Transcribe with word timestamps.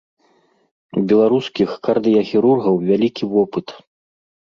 У 1.01 1.03
беларускіх 1.11 1.69
кардыяхірургаў 1.89 2.83
вялікі 2.91 3.33
вопыт. 3.39 3.67